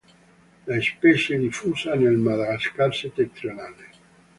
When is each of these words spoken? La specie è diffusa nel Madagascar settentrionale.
La 0.65 0.81
specie 0.81 1.35
è 1.35 1.37
diffusa 1.37 1.93
nel 1.93 2.17
Madagascar 2.17 2.91
settentrionale. 2.91 3.89